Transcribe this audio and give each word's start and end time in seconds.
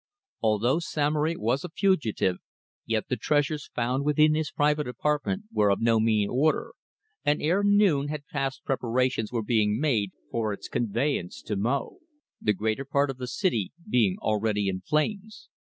Although 0.41 0.79
Samory 0.79 1.35
was 1.37 1.63
a 1.63 1.69
fugitive, 1.69 2.37
yet 2.87 3.07
the 3.07 3.15
treasures 3.15 3.69
found 3.75 4.03
within 4.03 4.33
his 4.33 4.49
private 4.49 4.87
apartments 4.87 5.47
were 5.51 5.69
of 5.69 5.79
no 5.79 5.99
mean 5.99 6.27
order, 6.27 6.73
and 7.23 7.39
ere 7.39 7.61
noon 7.63 8.07
had 8.07 8.25
passed 8.25 8.63
preparations 8.65 9.31
were 9.31 9.43
being 9.43 9.79
made 9.79 10.09
for 10.31 10.53
its 10.53 10.67
conveyance 10.67 11.43
to 11.43 11.55
Mo, 11.55 11.99
the 12.41 12.51
greater 12.53 12.83
part 12.83 13.11
of 13.11 13.17
the 13.19 13.27
city 13.27 13.73
being 13.87 14.17
already 14.23 14.67
in 14.69 14.81
flames. 14.81 15.49